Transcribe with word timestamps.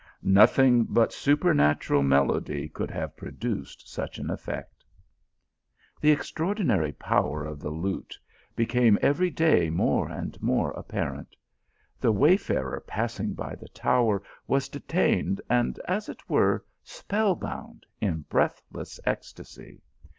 Nothing 0.23 0.85
but 0.85 1.13
su 1.13 1.37
pernatural 1.37 2.03
melody 2.03 2.67
could 2.67 2.89
have 2.89 3.15
produced 3.15 3.87
such 3.87 4.17
an 4.17 4.31
effect. 4.31 4.83
The 5.99 6.09
extraordinary 6.09 6.91
power 6.91 7.45
of 7.45 7.59
the 7.59 7.69
lute 7.69 8.17
became 8.55 8.97
every 9.03 9.29
day 9.29 9.69
more 9.69 10.09
and 10.09 10.41
more 10.41 10.71
apparent. 10.71 11.35
The 11.99 12.11
wayfarer 12.11 12.79
pass 12.87 13.19
ing 13.19 13.33
by 13.33 13.53
the 13.53 13.69
tower 13.69 14.23
was 14.47 14.69
detained, 14.69 15.39
and, 15.51 15.79
as 15.87 16.09
it 16.09 16.27
were, 16.27 16.65
spell 16.81 17.35
bound, 17.35 17.85
in 17.99 18.25
breathless 18.27 18.99
ecstasy. 19.05 19.83